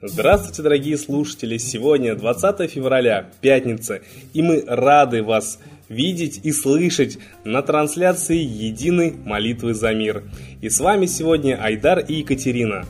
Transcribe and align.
Здравствуйте, 0.00 0.62
дорогие 0.62 0.96
слушатели! 0.96 1.58
Сегодня 1.58 2.14
20 2.14 2.70
февраля, 2.70 3.30
пятница, 3.40 4.00
и 4.32 4.42
мы 4.42 4.64
рады 4.66 5.22
вас 5.22 5.58
видеть 5.88 6.40
и 6.44 6.52
слышать 6.52 7.18
на 7.44 7.62
трансляции 7.62 8.38
единой 8.38 9.12
молитвы 9.12 9.74
за 9.74 9.92
мир. 9.94 10.24
И 10.60 10.68
с 10.70 10.80
вами 10.80 11.06
сегодня 11.06 11.60
Айдар 11.60 11.98
и 11.98 12.14
Екатерина. 12.14 12.84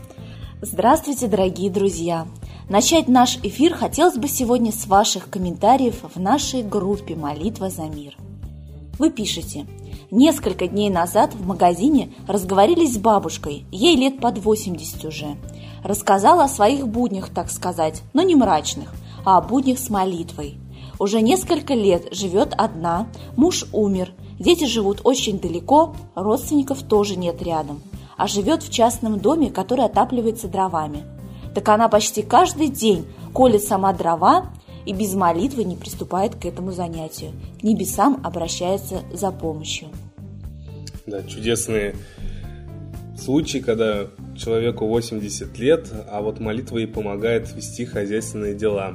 Здравствуйте, 0.60 1.28
дорогие 1.28 1.70
друзья! 1.70 2.26
Начать 2.68 3.08
наш 3.08 3.38
эфир 3.42 3.74
хотелось 3.74 4.16
бы 4.16 4.28
сегодня 4.28 4.70
с 4.70 4.86
ваших 4.86 5.30
комментариев 5.30 5.96
в 6.14 6.20
нашей 6.20 6.62
группе 6.62 7.14
«Молитва 7.14 7.70
за 7.70 7.84
мир». 7.84 8.14
Вы 8.98 9.10
пишете– 9.10 9.66
Несколько 10.10 10.68
дней 10.68 10.88
назад 10.88 11.34
в 11.34 11.46
магазине 11.46 12.14
разговорились 12.26 12.94
с 12.94 12.98
бабушкой, 12.98 13.66
ей 13.70 13.94
лет 13.94 14.20
под 14.20 14.38
80 14.38 15.04
уже. 15.04 15.36
Рассказала 15.84 16.44
о 16.44 16.48
своих 16.48 16.88
буднях, 16.88 17.28
так 17.28 17.50
сказать, 17.50 18.02
но 18.14 18.22
не 18.22 18.34
мрачных, 18.34 18.94
а 19.26 19.36
о 19.36 19.42
буднях 19.42 19.78
с 19.78 19.90
молитвой. 19.90 20.56
Уже 20.98 21.20
несколько 21.20 21.74
лет 21.74 22.08
живет 22.10 22.54
одна, 22.56 23.06
муж 23.36 23.66
умер, 23.70 24.12
дети 24.38 24.64
живут 24.64 25.02
очень 25.04 25.38
далеко, 25.38 25.94
родственников 26.14 26.82
тоже 26.82 27.16
нет 27.16 27.42
рядом, 27.42 27.82
а 28.16 28.28
живет 28.28 28.62
в 28.62 28.72
частном 28.72 29.18
доме, 29.18 29.50
который 29.50 29.84
отапливается 29.84 30.48
дровами. 30.48 31.04
Так 31.54 31.68
она 31.68 31.88
почти 31.88 32.22
каждый 32.22 32.68
день 32.68 33.04
колет 33.34 33.62
сама 33.62 33.92
дрова 33.92 34.46
и 34.88 34.94
без 34.94 35.12
молитвы 35.12 35.64
не 35.64 35.76
приступает 35.76 36.34
к 36.34 36.46
этому 36.46 36.72
занятию. 36.72 37.32
К 37.60 37.62
небесам 37.62 38.22
обращается 38.24 39.02
за 39.12 39.30
помощью. 39.30 39.88
Да, 41.04 41.22
чудесные 41.24 41.94
случаи, 43.18 43.58
когда 43.58 44.06
человеку 44.34 44.86
80 44.86 45.58
лет, 45.58 45.92
а 46.10 46.22
вот 46.22 46.40
молитва 46.40 46.78
ей 46.78 46.86
помогает 46.86 47.54
вести 47.54 47.84
хозяйственные 47.84 48.54
дела. 48.54 48.94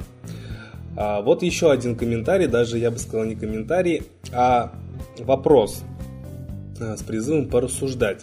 А 0.96 1.22
вот 1.22 1.44
еще 1.44 1.70
один 1.70 1.94
комментарий, 1.94 2.48
даже 2.48 2.76
я 2.78 2.90
бы 2.90 2.98
сказал 2.98 3.24
не 3.24 3.36
комментарий, 3.36 4.02
а 4.32 4.72
вопрос 5.20 5.84
а, 6.80 6.96
с 6.96 7.04
призывом 7.04 7.48
порассуждать. 7.48 8.22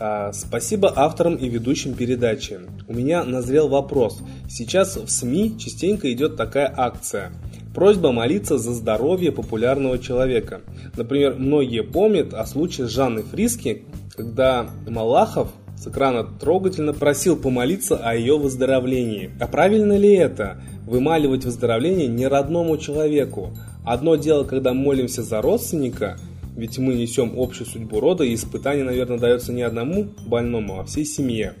А, 0.00 0.32
спасибо 0.32 0.92
авторам 0.94 1.34
и 1.34 1.48
ведущим 1.48 1.94
передачи. 1.94 2.60
У 2.86 2.94
меня 2.94 3.24
назрел 3.24 3.68
вопрос. 3.68 4.20
Сейчас 4.48 4.96
в 4.96 5.08
СМИ 5.08 5.58
частенько 5.58 6.12
идет 6.12 6.36
такая 6.36 6.72
акция. 6.74 7.32
Просьба 7.74 8.12
молиться 8.12 8.58
за 8.58 8.72
здоровье 8.74 9.32
популярного 9.32 9.98
человека. 9.98 10.60
Например, 10.96 11.34
многие 11.36 11.82
помнят 11.82 12.32
о 12.32 12.46
случае 12.46 12.86
с 12.86 12.90
Жанной 12.90 13.22
Фриски, 13.22 13.82
когда 14.16 14.68
Малахов 14.88 15.48
с 15.76 15.86
экрана 15.86 16.24
трогательно 16.24 16.92
просил 16.92 17.36
помолиться 17.36 17.96
о 17.96 18.14
ее 18.14 18.36
выздоровлении. 18.36 19.30
А 19.40 19.46
правильно 19.46 19.96
ли 19.96 20.12
это? 20.12 20.60
Вымаливать 20.86 21.44
выздоровление 21.44 22.08
не 22.08 22.26
родному 22.26 22.78
человеку. 22.78 23.50
Одно 23.84 24.16
дело, 24.16 24.44
когда 24.44 24.74
молимся 24.74 25.22
за 25.22 25.40
родственника, 25.40 26.18
ведь 26.58 26.76
мы 26.78 26.94
несем 26.94 27.34
общую 27.36 27.68
судьбу 27.68 28.00
рода, 28.00 28.24
и 28.24 28.34
испытание, 28.34 28.84
наверное, 28.84 29.16
дается 29.16 29.52
не 29.52 29.62
одному 29.62 30.08
больному, 30.26 30.80
а 30.80 30.84
всей 30.84 31.04
семье. 31.04 31.54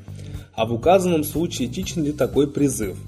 А 0.54 0.66
в 0.66 0.74
указанном 0.74 1.22
случае 1.22 1.68
этичен 1.68 2.02
ли 2.02 2.10
такой 2.10 2.50
призыв? 2.50 2.98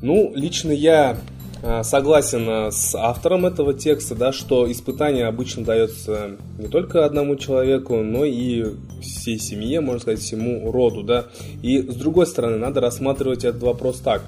Ну, 0.00 0.32
лично 0.34 0.70
я 0.72 1.18
а, 1.62 1.82
согласен 1.84 2.46
а, 2.48 2.70
с 2.70 2.94
автором 2.94 3.44
этого 3.44 3.74
текста, 3.74 4.14
да, 4.14 4.32
что 4.32 4.72
испытание 4.72 5.26
обычно 5.26 5.64
дается 5.64 6.38
не 6.58 6.68
только 6.68 7.04
одному 7.04 7.36
человеку, 7.36 7.96
но 7.96 8.24
и 8.24 8.64
всей 9.02 9.38
семье, 9.38 9.82
можно 9.82 10.00
сказать, 10.00 10.20
всему 10.20 10.72
роду. 10.72 11.02
Да. 11.02 11.26
И 11.62 11.82
с 11.82 11.94
другой 11.94 12.26
стороны, 12.26 12.56
надо 12.56 12.80
рассматривать 12.80 13.44
этот 13.44 13.62
вопрос 13.62 13.98
так. 13.98 14.22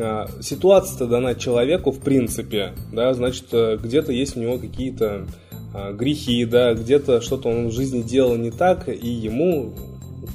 А, 0.00 0.26
ситуация-то 0.40 1.06
дана 1.06 1.34
человеку 1.34 1.90
в 1.90 2.00
принципе, 2.00 2.72
да, 2.94 3.12
значит, 3.12 3.44
э, 3.52 3.76
где-то 3.76 4.10
есть 4.10 4.38
у 4.38 4.40
него 4.40 4.56
какие-то 4.56 5.26
грехи, 5.92 6.44
да, 6.44 6.74
где-то 6.74 7.20
что-то 7.20 7.48
он 7.48 7.68
в 7.68 7.72
жизни 7.72 8.02
делал 8.02 8.36
не 8.36 8.50
так, 8.50 8.88
и 8.88 9.08
ему, 9.08 9.72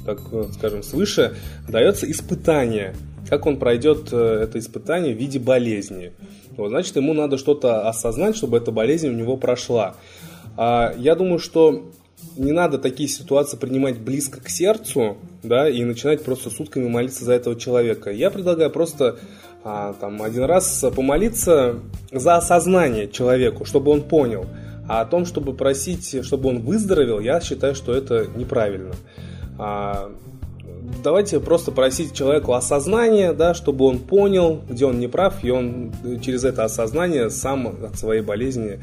так 0.04 0.20
скажем, 0.52 0.82
свыше 0.82 1.36
дается 1.68 2.10
испытание, 2.10 2.94
как 3.28 3.46
он 3.46 3.58
пройдет 3.58 4.08
э, 4.12 4.40
это 4.42 4.58
испытание 4.58 5.14
в 5.14 5.18
виде 5.18 5.38
болезни. 5.38 6.12
Вот, 6.56 6.70
значит, 6.70 6.96
ему 6.96 7.12
надо 7.12 7.38
что-то 7.38 7.88
осознать, 7.88 8.36
чтобы 8.36 8.56
эта 8.56 8.72
болезнь 8.72 9.08
у 9.08 9.12
него 9.12 9.36
прошла. 9.36 9.94
А, 10.56 10.92
я 10.98 11.14
думаю, 11.14 11.38
что 11.38 11.88
не 12.36 12.52
надо 12.52 12.78
такие 12.78 13.08
ситуации 13.08 13.56
принимать 13.56 13.98
близко 13.98 14.40
к 14.40 14.48
сердцу, 14.48 15.18
да, 15.44 15.68
и 15.68 15.84
начинать 15.84 16.24
просто 16.24 16.50
сутками 16.50 16.88
молиться 16.88 17.24
за 17.24 17.34
этого 17.34 17.54
человека. 17.54 18.10
Я 18.10 18.30
предлагаю 18.30 18.70
просто 18.70 19.18
а, 19.62 19.92
там 20.00 20.20
один 20.20 20.44
раз 20.44 20.84
помолиться 20.96 21.76
за 22.10 22.36
осознание 22.36 23.08
человеку, 23.08 23.64
чтобы 23.64 23.92
он 23.92 24.02
понял– 24.02 24.46
а 24.88 25.02
о 25.02 25.04
том, 25.04 25.26
чтобы 25.26 25.54
просить, 25.54 26.24
чтобы 26.24 26.48
он 26.48 26.60
выздоровел, 26.60 27.20
я 27.20 27.40
считаю, 27.40 27.74
что 27.74 27.92
это 27.92 28.26
неправильно. 28.34 28.94
А, 29.58 30.10
давайте 31.02 31.40
просто 31.40 31.72
просить 31.72 32.14
человеку 32.14 32.52
осознания, 32.54 33.32
да, 33.32 33.54
чтобы 33.54 33.84
он 33.84 33.98
понял, 33.98 34.60
где 34.68 34.86
он 34.86 34.98
не 34.98 35.06
прав, 35.06 35.44
и 35.44 35.50
он 35.50 35.92
через 36.22 36.44
это 36.44 36.64
осознание 36.64 37.30
сам 37.30 37.66
от 37.84 37.98
своей 37.98 38.22
болезни 38.22 38.80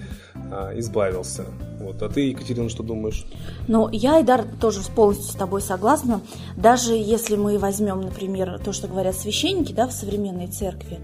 а, 0.52 0.72
избавился. 0.78 1.46
Вот. 1.80 2.02
А 2.02 2.10
ты, 2.10 2.30
Екатерина, 2.30 2.70
что 2.70 2.84
думаешь? 2.84 3.26
Ну, 3.68 3.90
я, 3.92 4.22
Идар, 4.22 4.46
тоже 4.60 4.80
полностью 4.96 5.32
с 5.32 5.36
тобой 5.36 5.62
согласна. 5.62 6.22
Даже 6.56 6.94
если 6.94 7.36
мы 7.36 7.60
возьмем, 7.60 8.02
например, 8.02 8.60
то, 8.64 8.74
что 8.74 8.88
говорят 8.88 9.16
священники 9.16 9.72
да, 9.72 9.88
в 9.88 9.92
современной 9.92 10.48
церкви, 10.48 11.00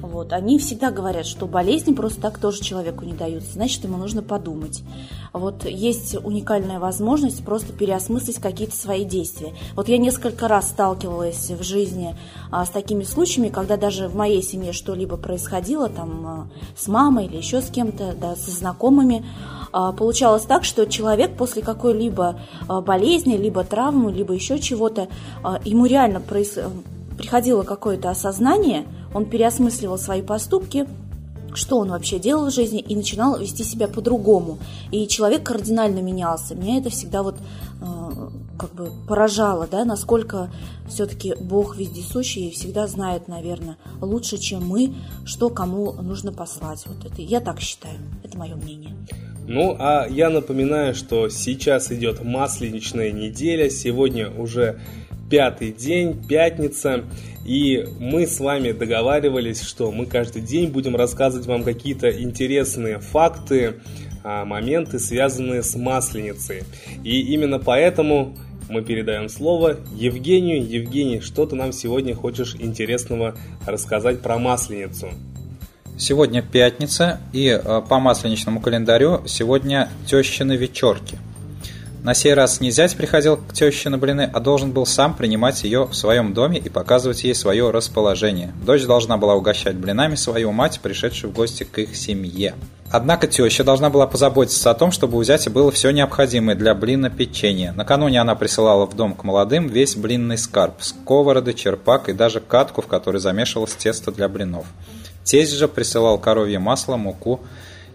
вот, 0.00 0.32
они 0.32 0.58
всегда 0.58 0.90
говорят, 0.90 1.26
что 1.26 1.46
болезни 1.46 1.94
просто 1.94 2.20
так 2.20 2.38
тоже 2.38 2.62
человеку 2.62 3.04
не 3.04 3.14
даются, 3.14 3.52
значит, 3.52 3.84
ему 3.84 3.96
нужно 3.96 4.22
подумать. 4.22 4.82
Вот 5.32 5.64
есть 5.64 6.16
уникальная 6.22 6.78
возможность 6.78 7.44
просто 7.44 7.72
переосмыслить 7.72 8.38
какие-то 8.38 8.76
свои 8.76 9.04
действия. 9.04 9.52
Вот 9.74 9.88
я 9.88 9.98
несколько 9.98 10.45
раз 10.46 10.68
сталкивалась 10.68 11.50
в 11.50 11.62
жизни 11.62 12.16
а, 12.50 12.64
с 12.64 12.70
такими 12.70 13.04
случаями, 13.04 13.48
когда 13.48 13.76
даже 13.76 14.08
в 14.08 14.16
моей 14.16 14.42
семье 14.42 14.72
что-либо 14.72 15.16
происходило, 15.16 15.88
там, 15.88 16.26
а, 16.26 16.46
с 16.76 16.88
мамой 16.88 17.26
или 17.26 17.36
еще 17.36 17.60
с 17.60 17.70
кем-то, 17.70 18.14
да, 18.20 18.36
со 18.36 18.50
знакомыми, 18.50 19.24
а, 19.72 19.92
получалось 19.92 20.44
так, 20.44 20.64
что 20.64 20.86
человек 20.86 21.36
после 21.36 21.62
какой-либо 21.62 22.40
болезни, 22.68 23.36
либо 23.36 23.64
травмы, 23.64 24.12
либо 24.12 24.32
еще 24.34 24.58
чего-то, 24.58 25.08
ему 25.64 25.86
реально 25.86 26.20
проис... 26.20 26.58
приходило 27.18 27.62
какое-то 27.62 28.10
осознание, 28.10 28.86
он 29.14 29.26
переосмысливал 29.26 29.98
свои 29.98 30.22
поступки, 30.22 30.86
что 31.54 31.78
он 31.78 31.90
вообще 31.90 32.18
делал 32.18 32.50
в 32.50 32.54
жизни 32.54 32.80
и 32.80 32.94
начинал 32.94 33.38
вести 33.38 33.64
себя 33.64 33.88
по-другому. 33.88 34.58
И 34.90 35.08
человек 35.08 35.42
кардинально 35.42 36.00
менялся. 36.00 36.54
Меня 36.54 36.78
это 36.78 36.90
всегда 36.90 37.22
вот 37.22 37.36
как 38.56 38.74
бы 38.74 38.90
поражало, 39.06 39.66
да, 39.70 39.84
насколько 39.84 40.50
все-таки 40.88 41.34
Бог 41.38 41.76
вездесущий 41.76 42.48
и 42.48 42.52
всегда 42.52 42.86
знает, 42.86 43.28
наверное, 43.28 43.76
лучше, 44.00 44.38
чем 44.38 44.66
мы, 44.66 44.94
что 45.24 45.50
кому 45.50 45.92
нужно 45.92 46.32
послать. 46.32 46.84
Вот 46.86 47.04
это 47.04 47.22
я 47.22 47.40
так 47.40 47.60
считаю. 47.60 47.98
Это 48.24 48.36
мое 48.38 48.56
мнение. 48.56 48.94
Ну, 49.48 49.76
а 49.78 50.06
я 50.08 50.28
напоминаю, 50.28 50.94
что 50.94 51.28
сейчас 51.28 51.92
идет 51.92 52.24
масленичная 52.24 53.12
неделя, 53.12 53.70
сегодня 53.70 54.28
уже 54.28 54.80
пятый 55.30 55.72
день, 55.72 56.26
пятница, 56.26 57.04
и 57.44 57.86
мы 58.00 58.26
с 58.26 58.40
вами 58.40 58.72
договаривались, 58.72 59.62
что 59.62 59.92
мы 59.92 60.06
каждый 60.06 60.42
день 60.42 60.70
будем 60.70 60.96
рассказывать 60.96 61.46
вам 61.46 61.62
какие-то 61.62 62.10
интересные 62.10 62.98
факты, 62.98 63.74
а, 64.24 64.44
моменты, 64.44 64.98
связанные 64.98 65.62
с 65.62 65.76
масленицей. 65.76 66.64
И 67.04 67.20
именно 67.32 67.60
поэтому 67.60 68.36
мы 68.68 68.82
передаем 68.82 69.28
слово 69.28 69.76
Евгению. 69.94 70.66
Евгений, 70.66 71.20
что 71.20 71.46
ты 71.46 71.56
нам 71.56 71.72
сегодня 71.72 72.14
хочешь 72.14 72.56
интересного 72.58 73.34
рассказать 73.66 74.20
про 74.20 74.38
масленицу? 74.38 75.10
Сегодня 75.98 76.42
пятница, 76.42 77.20
и 77.32 77.48
э, 77.48 77.82
по 77.88 77.98
масленичному 77.98 78.60
календарю 78.60 79.22
сегодня 79.26 79.88
тещины 80.06 80.56
вечерки. 80.56 81.18
На 82.02 82.14
сей 82.14 82.34
раз 82.34 82.60
не 82.60 82.70
зять 82.70 82.94
приходил 82.96 83.36
к 83.36 83.52
теще 83.52 83.88
на 83.88 83.98
блины, 83.98 84.30
а 84.32 84.38
должен 84.38 84.70
был 84.70 84.86
сам 84.86 85.14
принимать 85.14 85.64
ее 85.64 85.86
в 85.86 85.94
своем 85.94 86.34
доме 86.34 86.58
и 86.58 86.68
показывать 86.68 87.24
ей 87.24 87.34
свое 87.34 87.70
расположение. 87.70 88.52
Дочь 88.64 88.84
должна 88.84 89.16
была 89.16 89.34
угощать 89.34 89.74
блинами 89.74 90.14
свою 90.14 90.52
мать, 90.52 90.78
пришедшую 90.80 91.32
в 91.32 91.34
гости 91.34 91.64
к 91.64 91.78
их 91.78 91.96
семье. 91.96 92.54
Однако 92.96 93.26
теща 93.26 93.62
должна 93.62 93.90
была 93.90 94.06
позаботиться 94.06 94.70
о 94.70 94.74
том, 94.74 94.90
чтобы 94.90 95.18
у 95.18 95.22
зятя 95.22 95.50
было 95.50 95.70
все 95.70 95.90
необходимое 95.90 96.56
для 96.56 96.74
блина 96.74 97.10
печенья. 97.10 97.74
Накануне 97.76 98.22
она 98.22 98.34
присылала 98.34 98.86
в 98.86 98.96
дом 98.96 99.12
к 99.12 99.22
молодым 99.22 99.68
весь 99.68 99.96
блинный 99.96 100.38
скарб, 100.38 100.76
сковороды, 100.80 101.52
черпак 101.52 102.08
и 102.08 102.14
даже 102.14 102.40
катку, 102.40 102.80
в 102.80 102.86
которой 102.86 103.18
замешивалось 103.18 103.74
тесто 103.74 104.12
для 104.12 104.30
блинов. 104.30 104.64
Тесть 105.24 105.52
же 105.52 105.68
присылал 105.68 106.16
коровье 106.16 106.58
масло, 106.58 106.96
муку 106.96 107.40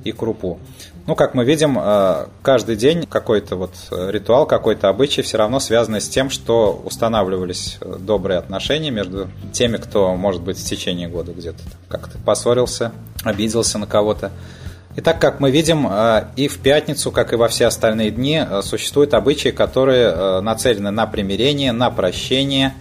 и 0.03 0.11
крупу. 0.11 0.59
Ну, 1.07 1.15
как 1.15 1.33
мы 1.33 1.45
видим, 1.45 1.79
э, 1.81 2.27
каждый 2.43 2.75
день 2.75 3.07
какой-то 3.07 3.55
вот 3.55 3.73
ритуал, 3.89 4.45
какой-то 4.45 4.87
обычай 4.87 5.23
все 5.23 5.39
равно 5.39 5.59
связанный 5.59 6.01
с 6.01 6.09
тем, 6.09 6.29
что 6.29 6.79
устанавливались 6.85 7.79
добрые 8.01 8.37
отношения 8.37 8.91
между 8.91 9.29
теми, 9.51 9.77
кто, 9.77 10.15
может 10.15 10.43
быть, 10.43 10.59
в 10.59 10.63
течение 10.63 11.07
года 11.07 11.33
где-то 11.33 11.63
как-то 11.89 12.19
поссорился, 12.19 12.91
обиделся 13.23 13.79
на 13.79 13.87
кого-то. 13.87 14.31
И 14.95 15.01
так 15.01 15.21
как 15.21 15.39
мы 15.39 15.51
видим, 15.51 15.87
э, 15.89 16.25
и 16.35 16.47
в 16.47 16.59
пятницу, 16.59 17.11
как 17.11 17.31
и 17.31 17.37
во 17.37 17.47
все 17.47 17.67
остальные 17.67 18.11
дни, 18.11 18.43
э, 18.45 18.61
существуют 18.61 19.13
обычаи, 19.13 19.49
которые 19.49 20.07
э, 20.07 20.41
нацелены 20.41 20.91
на 20.91 21.07
примирение, 21.07 21.71
на 21.71 21.89
прощение, 21.89 22.73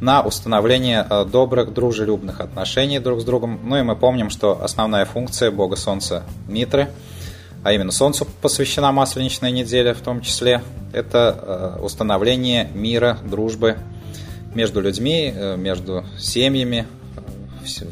на 0.00 0.22
установление 0.22 1.06
добрых, 1.30 1.72
дружелюбных 1.72 2.40
отношений 2.40 2.98
друг 2.98 3.20
с 3.20 3.24
другом. 3.24 3.60
Ну 3.62 3.76
и 3.76 3.82
мы 3.82 3.94
помним, 3.94 4.30
что 4.30 4.60
основная 4.60 5.04
функция 5.04 5.52
Бога 5.52 5.76
Солнца 5.76 6.24
Митры, 6.48 6.88
а 7.62 7.72
именно 7.72 7.92
Солнцу 7.92 8.26
посвящена 8.40 8.90
Масленичная 8.90 9.52
неделя 9.52 9.94
в 9.94 10.00
том 10.00 10.20
числе, 10.20 10.60
это 10.92 11.78
установление 11.80 12.68
мира, 12.74 13.16
дружбы 13.24 13.76
между 14.56 14.80
людьми, 14.80 15.32
между 15.56 16.04
семьями, 16.18 16.88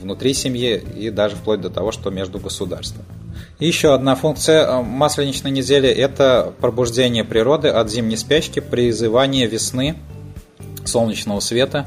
внутри 0.03 0.35
семьи 0.35 0.83
и 0.97 1.11
даже 1.11 1.37
вплоть 1.37 1.61
до 1.61 1.71
того, 1.71 1.93
что 1.93 2.11
между 2.11 2.41
государствами. 2.41 3.20
Еще 3.61 3.93
одна 3.93 4.15
функция 4.15 4.67
э, 4.67 4.83
масленичной 4.83 5.51
недели– 5.51 5.89
это 5.91 6.55
пробуждение 6.63 7.25
природы 7.25 7.69
от 7.69 7.91
зимней 7.91 8.17
спячки, 8.17 8.61
призывание 8.61 9.47
весны, 9.47 9.97
солнечного 10.87 11.41
света, 11.41 11.87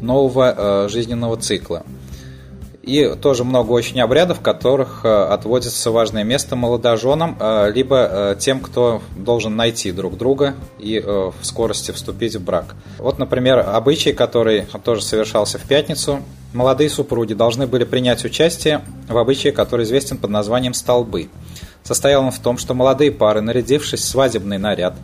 нового 0.00 0.84
э, 0.84 0.88
жизненного 0.88 1.36
цикла. 1.38 1.82
И 2.86 3.14
тоже 3.20 3.44
много 3.44 3.72
очень 3.72 4.00
обрядов, 4.00 4.38
в 4.38 4.42
которых 4.42 5.00
э, 5.04 5.08
отводится 5.08 5.90
важное 5.90 6.24
место 6.24 6.56
молодоженам, 6.56 7.36
либо 7.74 8.36
тем, 8.38 8.60
кто 8.60 9.02
должен 9.16 9.56
найти 9.56 9.92
друг 9.92 10.16
друга 10.16 10.54
и 10.78 11.00
в 11.00 11.34
скорости 11.42 11.90
вступить 11.90 12.36
в 12.36 12.44
брак. 12.44 12.76
Вот, 12.98 13.18
например, 13.18 13.58
обычай, 13.58 14.12
который 14.12 14.66
тоже 14.84 15.02
совершался 15.02 15.58
в 15.58 15.62
пятницу– 15.62 16.20
молодые 16.56 16.90
супруги 16.90 17.34
должны 17.34 17.66
были 17.66 17.84
принять 17.84 18.24
участие 18.24 18.82
в 19.08 19.16
обычае, 19.16 19.52
который 19.52 19.84
известен 19.84 20.18
под 20.18 20.30
названием 20.30 20.74
«столбы». 20.74 21.28
Состоял 21.84 22.24
он 22.24 22.32
в 22.32 22.40
том, 22.40 22.58
что 22.58 22.74
молодые 22.74 23.12
пары, 23.12 23.40
нарядившись 23.40 24.00
в 24.00 24.04
свадебный 24.04 24.58
наряд, 24.58 24.94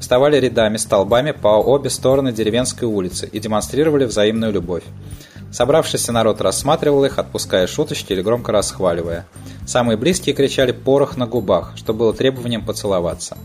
вставали 0.00 0.38
рядами 0.38 0.76
столбами 0.76 1.32
по 1.32 1.58
обе 1.58 1.90
стороны 1.90 2.32
деревенской 2.32 2.86
улицы 2.86 3.28
и 3.30 3.38
демонстрировали 3.38 4.04
взаимную 4.04 4.52
любовь. 4.52 4.84
Собравшийся 5.52 6.12
народ 6.12 6.40
рассматривал 6.40 7.04
их, 7.04 7.18
отпуская 7.18 7.66
шуточки 7.66 8.12
или 8.12 8.22
громко 8.22 8.52
расхваливая. 8.52 9.26
Самые 9.66 9.96
близкие 9.96 10.34
кричали 10.34 10.72
«порох 10.72 11.16
на 11.16 11.26
губах», 11.26 11.72
что 11.76 11.94
было 11.94 12.12
требованием 12.12 12.64
поцеловаться. 12.64 13.38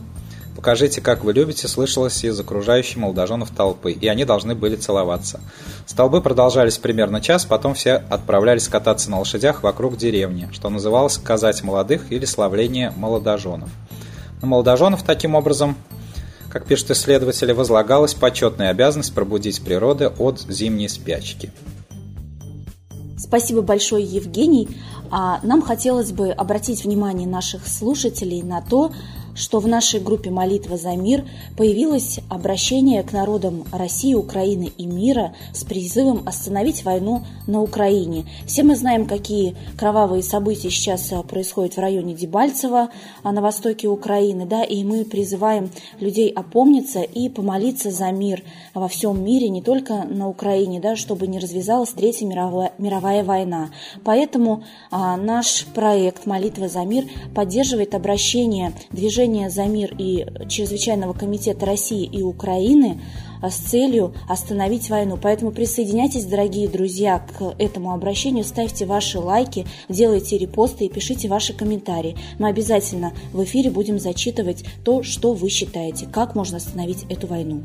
«Покажите, 0.56 1.02
как 1.02 1.24
вы 1.24 1.34
любите» 1.34 1.68
слышалось 1.68 2.24
из 2.24 2.40
окружающей 2.40 3.00
молодоженов 3.00 3.50
толпы, 3.50 3.94
и 3.94 4.08
они 4.08 4.26
должны 4.26 4.54
были 4.54 4.76
целоваться. 4.76 5.40
Столбы 5.88 6.22
продолжались 6.22 6.78
примерно 6.78 7.22
час, 7.22 7.46
потом 7.46 7.74
все 7.74 8.04
отправлялись 8.10 8.68
кататься 8.68 9.10
на 9.10 9.20
лошадях 9.20 9.64
вокруг 9.64 9.98
деревни, 9.98 10.50
что 10.52 10.70
называлось 10.70 11.18
«казать 11.18 11.64
молодых» 11.64 12.12
или 12.12 12.26
«славление 12.26 12.94
молодоженов». 12.96 13.70
На 14.42 14.48
молодоженов 14.48 15.04
таким 15.04 15.36
образом 15.36 15.76
как 16.52 16.66
пишут 16.66 16.92
исследователи, 16.92 17.54
возлагалась 17.54 18.14
почетная 18.14 18.70
обязанность 18.70 19.14
пробудить 19.14 19.62
природы 19.62 20.08
от 20.08 20.42
зимней 20.42 20.90
спячки. 20.90 21.52
Спасибо 23.18 23.62
большое, 23.62 24.04
Евгений. 24.04 24.68
А 25.10 25.40
нам 25.44 25.62
хотелось 25.62 26.12
бы 26.12 26.32
обратить 26.32 26.84
внимание 26.84 27.28
наших 27.28 27.68
слушателей 27.68 28.42
на 28.42 28.62
то, 28.62 28.92
что 29.36 29.60
в 29.60 29.68
нашей 29.68 30.00
группе 30.00 30.30
«Молитва 30.30 30.78
за 30.78 30.96
мир» 30.96 31.26
появилось 31.58 32.20
обращение 32.30 33.04
к 33.04 33.12
народам 33.12 33.64
России, 33.72 34.14
Украины 34.14 34.72
и 34.78 34.86
мира 34.86 35.34
с 35.54 35.64
призывом 35.64 36.24
остановить 36.26 36.84
войну 36.84 37.24
на 37.48 37.62
Украине. 37.62 38.26
Все 38.46 38.64
мы 38.64 38.76
знаем, 38.76 39.06
какие 39.06 39.56
кровавые 39.78 40.24
события 40.24 40.70
сейчас 40.70 41.12
а, 41.12 41.24
происходят 41.24 41.76
в 41.76 41.80
районе 41.80 42.14
Дебальцева 42.14 42.90
а, 43.24 43.32
на 43.32 43.42
востоке 43.42 43.88
Украины, 43.88 44.46
да, 44.46 44.64
и 44.64 44.84
мы 44.84 45.06
призываем 45.06 45.70
людей 46.00 46.30
опомниться 46.30 47.02
и 47.02 47.30
помолиться 47.30 47.92
за 47.92 48.12
мир 48.12 48.44
во 48.74 48.88
всем 48.88 49.24
мире, 49.24 49.50
не 49.50 49.62
только 49.62 50.04
на 50.04 50.28
Украине, 50.28 50.80
да, 50.80 50.96
чтобы 50.96 51.28
не 51.28 51.40
развязалась 51.40 51.92
Третья 51.92 52.26
мировая, 52.26 52.74
мировая 52.78 53.24
война. 53.24 53.70
Поэтому 54.04 54.64
а, 54.90 55.18
наш 55.18 55.66
проект 55.74 56.26
«Молитва 56.26 56.68
за 56.68 56.84
мир» 56.84 57.06
поддерживает 57.34 57.96
обращение 57.96 58.74
движения 58.92 59.21
Движения 59.22 59.52
за 59.52 59.66
мир 59.66 59.94
и 60.00 60.26
Чрезвычайного 60.50 61.14
комитета 61.14 61.68
России 61.68 62.06
и 62.06 62.24
Украины 62.24 63.00
а, 63.40 63.52
с 63.52 63.58
целью 63.58 64.16
остановить 64.28 64.90
войну. 64.90 65.16
Поэтому 65.22 65.52
присоединяйтесь, 65.52 66.26
дорогие 66.26 66.68
друзья, 66.68 67.20
к 67.20 67.54
этому 67.60 67.94
обращению, 67.94 68.44
ставьте 68.44 68.88
ваши 68.88 69.20
лайки, 69.20 69.68
делайте 69.90 70.40
репосты 70.40 70.86
и 70.86 70.90
пишите 70.90 71.28
ваши 71.28 71.54
комментарии. 71.54 72.18
Мы 72.40 72.50
обязательно 72.50 73.14
в 73.32 73.44
эфире 73.44 73.70
будем 73.70 74.00
зачитывать 74.00 74.66
то, 74.84 75.04
что 75.04 75.34
вы 75.34 75.50
считаете, 75.50 76.08
как 76.12 76.34
можно 76.34 76.58
остановить 76.58 77.06
эту 77.08 77.28
войну. 77.28 77.62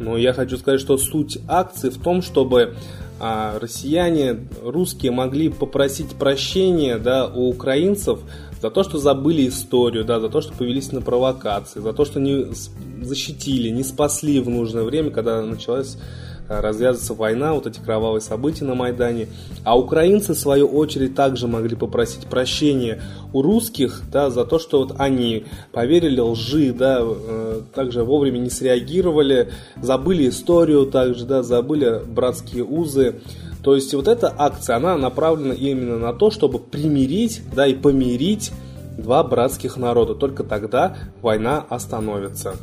Ну, 0.00 0.16
я 0.16 0.32
хочу 0.32 0.56
сказать, 0.56 0.80
что 0.80 0.98
суть 0.98 1.38
акции 1.46 1.88
в 1.88 2.02
том, 2.02 2.20
чтобы 2.20 2.74
а, 3.18 3.58
россияне, 3.58 4.40
русские 4.62 5.12
могли 5.12 5.48
попросить 5.48 6.10
прощения 6.16 6.98
да, 6.98 7.26
у 7.26 7.48
украинцев 7.48 8.20
за 8.60 8.70
то, 8.70 8.82
что 8.82 8.98
забыли 8.98 9.48
историю, 9.48 10.04
да, 10.04 10.20
за 10.20 10.28
то, 10.28 10.40
что 10.40 10.52
повелись 10.52 10.92
на 10.92 11.02
провокации, 11.02 11.80
за 11.80 11.92
то, 11.92 12.04
что 12.04 12.20
не 12.20 12.46
защитили, 13.02 13.68
не 13.68 13.84
спасли 13.84 14.40
в 14.40 14.48
нужное 14.48 14.84
время, 14.84 15.10
когда 15.10 15.42
началась 15.42 15.98
э, 16.48 16.60
развязываться 16.60 17.14
война, 17.14 17.54
вот 17.54 17.66
эти 17.66 17.78
кровавые 17.80 18.20
события 18.20 18.64
на 18.64 18.74
Майдане. 18.74 19.28
А 19.64 19.78
украинцы, 19.78 20.34
в 20.34 20.38
свою 20.38 20.66
очередь, 20.68 21.14
также 21.14 21.46
могли 21.46 21.76
попросить 21.76 22.26
прощения 22.26 23.02
у 23.32 23.42
русских 23.42 24.02
да, 24.10 24.30
за 24.30 24.44
то, 24.44 24.58
что 24.58 24.78
вот 24.78 24.94
они 24.98 25.44
поверили 25.72 26.20
лжи, 26.20 26.72
да, 26.72 27.00
э, 27.02 27.60
также 27.74 28.04
вовремя 28.04 28.38
не 28.38 28.50
среагировали, 28.50 29.50
забыли 29.80 30.28
историю 30.28 30.86
также, 30.86 31.26
да, 31.26 31.42
забыли 31.42 32.00
братские 32.06 32.64
узы. 32.64 33.20
То 33.66 33.74
есть 33.74 33.92
вот 33.94 34.06
эта 34.06 34.32
акция, 34.38 34.76
она 34.76 34.96
направлена 34.96 35.52
именно 35.52 35.98
на 35.98 36.12
то, 36.12 36.30
чтобы 36.30 36.60
примирить, 36.60 37.42
да, 37.52 37.66
и 37.66 37.74
помирить 37.74 38.52
два 38.96 39.24
братских 39.24 39.76
народа. 39.76 40.14
Только 40.14 40.44
тогда 40.44 40.96
война 41.20 41.66
остановится. 41.68 42.54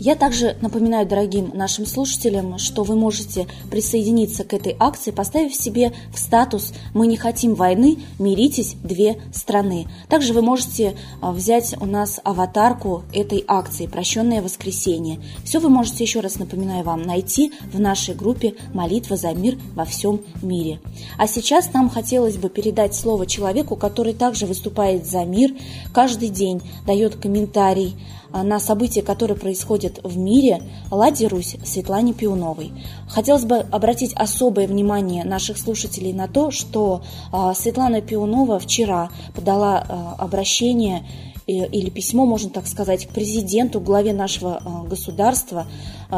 Я 0.00 0.16
также 0.16 0.56
напоминаю 0.62 1.06
дорогим 1.06 1.50
нашим 1.52 1.84
слушателям, 1.84 2.56
что 2.56 2.84
вы 2.84 2.96
можете 2.96 3.46
присоединиться 3.70 4.44
к 4.44 4.54
этой 4.54 4.74
акции, 4.78 5.10
поставив 5.10 5.54
себе 5.54 5.92
в 6.10 6.18
статус 6.18 6.72
«Мы 6.94 7.06
не 7.06 7.18
хотим 7.18 7.54
войны, 7.54 7.98
миритесь 8.18 8.76
две 8.82 9.20
страны». 9.30 9.88
Также 10.08 10.32
вы 10.32 10.40
можете 10.40 10.96
а, 11.20 11.32
взять 11.32 11.74
у 11.78 11.84
нас 11.84 12.18
аватарку 12.24 13.02
этой 13.12 13.44
акции 13.46 13.86
«Прощенное 13.86 14.40
воскресенье». 14.40 15.20
Все 15.44 15.58
вы 15.60 15.68
можете, 15.68 16.02
еще 16.02 16.20
раз 16.20 16.38
напоминаю 16.38 16.82
вам, 16.82 17.02
найти 17.02 17.52
в 17.70 17.78
нашей 17.78 18.14
группе 18.14 18.54
«Молитва 18.72 19.18
за 19.18 19.34
мир 19.34 19.58
во 19.74 19.84
всем 19.84 20.22
мире». 20.40 20.80
А 21.18 21.26
сейчас 21.26 21.74
нам 21.74 21.90
хотелось 21.90 22.38
бы 22.38 22.48
передать 22.48 22.94
слово 22.94 23.26
человеку, 23.26 23.76
который 23.76 24.14
также 24.14 24.46
выступает 24.46 25.06
за 25.06 25.26
мир, 25.26 25.50
каждый 25.92 26.30
день 26.30 26.62
дает 26.86 27.16
комментарий, 27.16 27.96
а, 28.32 28.42
на 28.44 28.60
события, 28.60 29.02
которые 29.02 29.36
происходят 29.36 29.89
в 30.04 30.16
мире, 30.16 30.62
Ладе 30.90 31.26
Русь 31.26 31.56
Светлане 31.64 32.12
Пиуновой. 32.12 32.72
Хотелось 33.08 33.44
бы 33.44 33.56
обратить 33.56 34.12
особое 34.14 34.66
внимание 34.66 35.24
наших 35.24 35.58
слушателей 35.58 36.12
на 36.12 36.28
то, 36.28 36.50
что 36.50 37.02
а, 37.32 37.54
Светлана 37.54 38.00
Пиунова 38.00 38.58
вчера 38.58 39.10
подала 39.34 39.78
а, 39.78 40.14
обращение 40.18 41.04
или 41.46 41.90
письмо, 41.90 42.26
можно 42.26 42.48
так 42.50 42.68
сказать, 42.68 43.06
к 43.06 43.10
президенту, 43.10 43.80
главе 43.80 44.12
нашего 44.12 44.62
государства, 44.88 45.66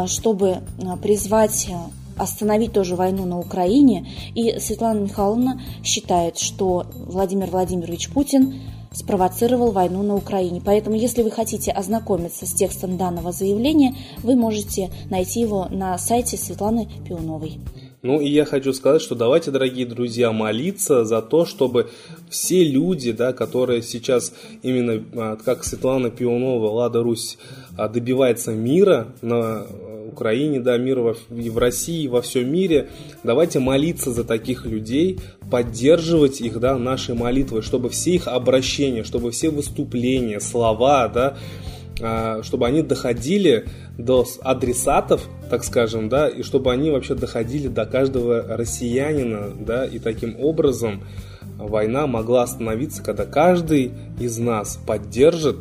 чтобы 0.06 0.58
призвать 1.00 1.70
остановить 2.18 2.72
тоже 2.72 2.96
войну 2.96 3.24
на 3.24 3.38
Украине. 3.38 4.06
И 4.34 4.58
Светлана 4.58 5.00
Михайловна 5.00 5.62
считает, 5.82 6.38
что 6.38 6.86
Владимир 6.94 7.48
Владимирович 7.48 8.10
Путин 8.10 8.60
спровоцировал 8.94 9.72
войну 9.72 10.02
на 10.02 10.14
Украине. 10.14 10.62
Поэтому, 10.64 10.96
если 10.96 11.22
вы 11.22 11.30
хотите 11.30 11.70
ознакомиться 11.70 12.46
с 12.46 12.52
текстом 12.52 12.96
данного 12.96 13.32
заявления, 13.32 13.94
вы 14.22 14.36
можете 14.36 14.90
найти 15.10 15.40
его 15.40 15.68
на 15.70 15.96
сайте 15.98 16.36
Светланы 16.36 16.88
Пионовой. 17.06 17.58
Ну 18.02 18.20
и 18.20 18.28
я 18.28 18.44
хочу 18.44 18.72
сказать, 18.72 19.00
что 19.00 19.14
давайте, 19.14 19.52
дорогие 19.52 19.86
друзья, 19.86 20.32
молиться 20.32 21.04
за 21.04 21.22
то, 21.22 21.44
чтобы 21.46 21.88
все 22.28 22.64
люди, 22.64 23.12
да, 23.12 23.32
которые 23.32 23.80
сейчас 23.82 24.34
именно, 24.62 25.04
а, 25.14 25.36
как 25.36 25.62
Светлана 25.62 26.10
Пионова, 26.10 26.68
Лада 26.68 27.00
Русь, 27.00 27.38
а, 27.78 27.88
добивается 27.88 28.50
мира 28.52 29.14
на 29.22 29.66
Украине, 30.12 30.60
да, 30.60 30.76
мир 30.78 31.00
во, 31.00 31.16
и 31.30 31.50
в 31.50 31.58
России, 31.58 32.04
и 32.04 32.08
во 32.08 32.22
всем 32.22 32.52
мире. 32.52 32.88
Давайте 33.24 33.58
молиться 33.58 34.12
за 34.12 34.24
таких 34.24 34.66
людей, 34.66 35.18
поддерживать 35.50 36.40
их, 36.40 36.60
да, 36.60 36.76
нашей 36.78 37.14
молитвой, 37.14 37.62
чтобы 37.62 37.88
все 37.88 38.12
их 38.14 38.28
обращения, 38.28 39.04
чтобы 39.04 39.30
все 39.30 39.50
выступления, 39.50 40.40
слова, 40.40 41.08
да, 41.08 41.36
а, 42.00 42.42
чтобы 42.42 42.66
они 42.66 42.82
доходили 42.82 43.66
до 43.98 44.26
адресатов, 44.40 45.28
так 45.50 45.64
скажем, 45.64 46.08
да, 46.08 46.28
и 46.28 46.42
чтобы 46.42 46.72
они 46.72 46.90
вообще 46.90 47.14
доходили 47.14 47.68
до 47.68 47.86
каждого 47.86 48.42
россиянина, 48.56 49.50
да, 49.58 49.84
и 49.84 49.98
таким 49.98 50.36
образом 50.40 51.04
война 51.58 52.06
могла 52.06 52.42
остановиться, 52.42 53.02
когда 53.02 53.24
каждый 53.24 53.92
из 54.18 54.38
нас 54.38 54.78
поддержит 54.86 55.56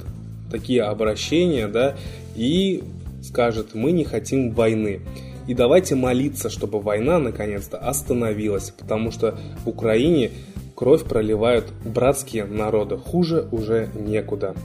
такие 0.49 0.83
обращения, 0.83 1.67
да, 1.67 1.95
и 2.35 2.83
скажет, 3.21 3.73
мы 3.73 3.91
не 3.91 4.03
хотим 4.03 4.51
войны. 4.51 5.01
И 5.47 5.53
давайте 5.53 5.95
молиться, 5.95 6.49
чтобы 6.49 6.79
война 6.79 7.19
наконец-то 7.19 7.77
остановилась, 7.77 8.71
потому 8.71 9.11
что 9.11 9.37
в 9.65 9.69
Украине 9.69 10.31
кровь 10.75 11.03
проливают 11.03 11.65
братские 11.85 12.45
народы. 12.45 12.97
Хуже 12.97 13.47
уже 13.51 13.89
некуда. 13.95 14.55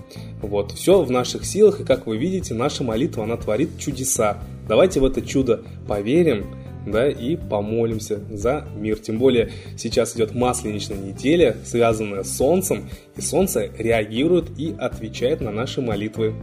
Вот, 0.42 0.72
все 0.72 1.02
в 1.02 1.10
наших 1.10 1.44
силах, 1.44 1.80
и 1.80 1.84
как 1.84 2.06
вы 2.06 2.16
видите, 2.16 2.54
наша 2.54 2.84
молитва, 2.84 3.24
она 3.24 3.36
творит 3.36 3.78
чудеса. 3.78 4.38
Давайте 4.68 5.00
в 5.00 5.04
это 5.04 5.22
чудо 5.22 5.62
поверим, 5.86 6.46
да, 6.86 7.08
и 7.10 7.36
помолимся 7.36 8.20
за 8.30 8.64
мир. 8.76 8.98
Тем 8.98 9.18
более 9.18 9.50
сейчас 9.76 10.16
идет 10.16 10.34
масленичная 10.34 10.96
неделя, 10.96 11.56
связанная 11.64 12.22
с 12.22 12.36
Солнцем, 12.36 12.88
и 13.16 13.20
Солнце 13.20 13.70
реагирует 13.76 14.46
и 14.58 14.74
отвечает 14.78 15.40
на 15.40 15.50
наши 15.50 15.80
молитвы. 15.80 16.34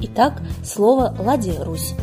Итак, 0.00 0.42
слово 0.62 1.14
«Лади 1.18 1.56
Русь». 1.58 1.94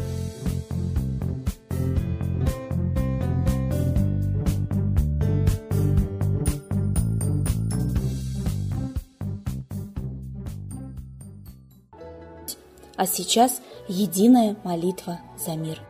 А 12.95 13.07
сейчас 13.07 13.61
единая 13.87 14.55
молитва 14.63 15.19
за 15.35 15.55
мир. 15.55 15.81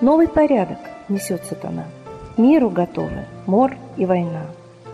Новый 0.00 0.26
порядок 0.26 0.78
несет 1.08 1.44
сатана. 1.44 1.84
Миру 2.36 2.70
готовы 2.70 3.26
мор 3.46 3.76
и 3.96 4.06
война. 4.06 4.46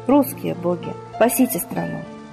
Русские 0.07 0.55
боги, 0.55 0.93
спасите 1.15 1.59
страну. 1.59 2.01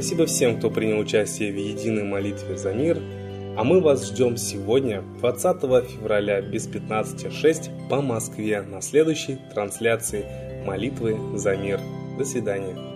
Спасибо 0.00 0.24
всем, 0.24 0.56
кто 0.56 0.70
принял 0.70 0.98
участие 0.98 1.52
в 1.52 1.56
единой 1.56 2.04
молитве 2.04 2.56
за 2.56 2.72
мир. 2.72 3.02
А 3.58 3.64
мы 3.64 3.82
вас 3.82 4.08
ждем 4.08 4.38
сегодня, 4.38 5.02
20 5.18 5.60
февраля 5.90 6.40
без 6.40 6.66
15.06 6.66 7.88
по 7.90 8.00
Москве 8.00 8.62
на 8.62 8.80
следующей 8.80 9.36
трансляции 9.52 10.24
молитвы 10.64 11.18
за 11.36 11.54
мир. 11.54 11.80
До 12.16 12.24
свидания. 12.24 12.89